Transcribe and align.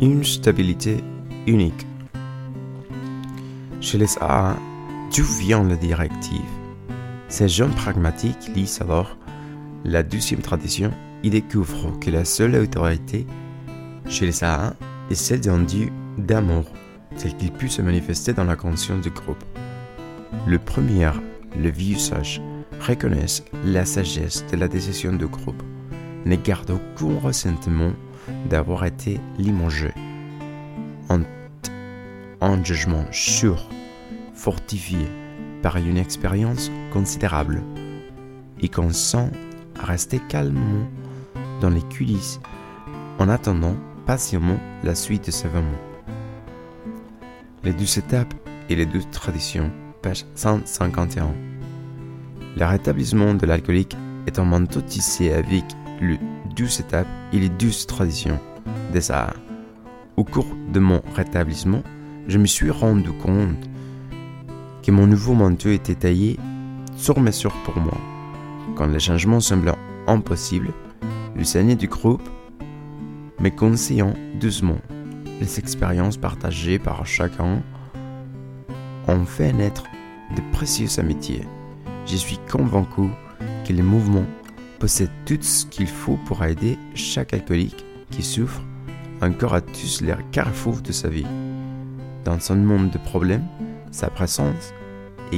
une 0.00 0.24
stabilité 0.24 0.96
unique. 1.46 1.86
Chez 3.80 3.98
les 3.98 4.18
AA, 4.20 4.56
d'où 5.14 5.24
vient 5.24 5.62
la 5.62 5.76
directive? 5.76 6.40
Ces 7.28 7.48
jeunes 7.48 7.74
pragmatiques 7.74 8.50
lisent 8.54 8.80
alors 8.80 9.16
la 9.84 10.02
deuxième 10.02 10.40
tradition 10.40 10.90
et 11.22 11.30
découvrent 11.30 11.98
que 12.00 12.10
la 12.10 12.24
seule 12.24 12.56
autorité 12.56 13.26
chez 14.08 14.26
les 14.26 14.42
AA 14.42 14.74
est 15.10 15.14
celle 15.14 15.40
d'un 15.40 15.60
Dieu 15.60 15.88
d'amour, 16.18 16.64
tel 17.16 17.36
qu'il 17.36 17.52
peut 17.52 17.68
se 17.68 17.82
manifester 17.82 18.32
dans 18.32 18.44
la 18.44 18.56
conscience 18.56 19.02
du 19.02 19.10
groupe. 19.10 19.44
Le 20.46 20.58
premier, 20.58 21.10
le 21.58 21.70
vieux 21.70 21.98
sage, 21.98 22.42
reconnaissent 22.80 23.44
la 23.64 23.84
sagesse 23.84 24.44
de 24.50 24.56
la 24.56 24.68
décision 24.68 25.12
du 25.12 25.26
groupe, 25.26 25.62
ne 26.24 26.36
gardent 26.36 26.78
aucun 26.96 27.18
ressentiment 27.20 27.92
d'avoir 28.48 28.84
été 28.84 29.20
limogé. 29.38 29.92
En, 32.40 32.62
jugement 32.62 33.04
sûr, 33.10 33.70
fortifié 34.34 34.98
par 35.62 35.78
une 35.78 35.96
expérience 35.96 36.70
considérable, 36.92 37.62
et 38.60 38.68
consent 38.68 39.30
à 39.80 39.86
rester 39.86 40.20
calmement 40.28 40.86
dans 41.60 41.70
les 41.70 41.82
coulisses 41.82 42.40
en 43.18 43.28
attendant 43.28 43.76
patiemment 44.06 44.58
la 44.82 44.94
suite 44.94 45.26
de 45.26 45.30
ses 45.30 45.48
mots. 45.48 45.62
Les 47.62 47.72
deux 47.72 47.98
étapes 47.98 48.34
et 48.68 48.76
les 48.76 48.86
deux 48.86 49.02
traditions, 49.10 49.70
page 50.02 50.26
151. 50.34 51.34
Le 52.56 52.64
rétablissement 52.64 53.34
de 53.34 53.46
l'alcoolique 53.46 53.96
est 54.26 54.38
un 54.38 54.44
manteau 54.44 54.80
tissé 54.80 55.32
avec 55.32 55.64
le 56.00 56.16
12 56.56 56.80
étapes 56.80 57.08
et 57.32 57.38
les 57.38 57.48
12 57.48 57.86
traditions 57.86 58.38
des 58.92 59.00
Sahara. 59.00 59.34
Au 60.16 60.24
cours 60.24 60.46
de 60.72 60.80
mon 60.80 61.02
rétablissement, 61.14 61.82
je 62.28 62.38
me 62.38 62.46
suis 62.46 62.70
rendu 62.70 63.10
compte 63.12 63.68
que 64.82 64.90
mon 64.90 65.06
nouveau 65.06 65.34
manteau 65.34 65.70
était 65.70 65.94
taillé 65.94 66.38
sur 66.96 67.18
mesure 67.20 67.54
pour 67.64 67.76
moi. 67.78 67.98
Quand 68.76 68.86
les 68.86 69.00
changements 69.00 69.40
semblaient 69.40 69.72
impossibles, 70.06 70.72
le 71.36 71.44
seigneur 71.44 71.76
du 71.76 71.88
groupe 71.88 72.28
me 73.40 73.50
conseillant 73.50 74.14
doucement 74.40 74.78
les 75.40 75.58
expériences 75.58 76.16
partagées 76.16 76.78
par 76.78 77.06
chacun 77.06 77.62
ont 79.08 79.24
fait 79.24 79.52
naître 79.52 79.84
de 80.36 80.40
précieuses 80.52 80.98
amitiés. 80.98 81.44
Je 82.06 82.16
suis 82.16 82.38
convaincu 82.50 83.08
que 83.66 83.72
les 83.72 83.82
mouvements 83.82 84.26
possèdent 84.84 85.24
tout 85.24 85.38
ce 85.40 85.64
qu'il 85.64 85.86
faut 85.86 86.18
pour 86.26 86.44
aider 86.44 86.76
chaque 86.94 87.32
alcoolique 87.32 87.86
qui 88.10 88.22
souffre 88.22 88.60
encore 89.22 89.54
à 89.54 89.62
tous 89.62 90.02
les 90.02 90.14
carrefours 90.30 90.82
de 90.82 90.92
sa 90.92 91.08
vie. 91.08 91.24
Dans 92.26 92.38
son 92.38 92.56
monde 92.56 92.90
de 92.90 92.98
problèmes, 92.98 93.46
sa 93.90 94.10
présence 94.10 94.74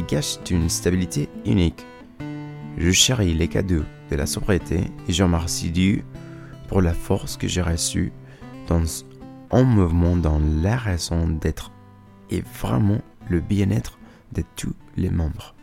gâche 0.08 0.38
une 0.50 0.68
stabilité 0.68 1.28
unique. 1.44 1.86
Je 2.76 2.90
chéris 2.90 3.34
les 3.34 3.46
cadeaux 3.46 3.84
de 4.10 4.16
la 4.16 4.26
sobriété 4.26 4.80
et 5.06 5.12
je 5.12 5.22
remercie 5.22 5.70
Dieu 5.70 6.02
pour 6.66 6.82
la 6.82 6.92
force 6.92 7.36
que 7.36 7.46
j'ai 7.46 7.62
reçue 7.62 8.12
dans 8.66 8.82
un 9.52 9.62
mouvement 9.62 10.16
dans 10.16 10.40
la 10.60 10.76
raison 10.76 11.28
d'être 11.28 11.70
et 12.30 12.42
vraiment 12.60 13.00
le 13.30 13.38
bien-être 13.38 13.96
de 14.32 14.42
tous 14.56 14.74
les 14.96 15.10
membres. 15.10 15.54